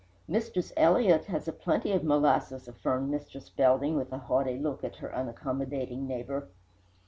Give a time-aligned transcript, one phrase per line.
[0.27, 4.95] "Mistress Elliott has a plenty of molasses," affirmed Mistress Belding, with a haughty look at
[4.95, 6.47] her unaccommodating neighbour.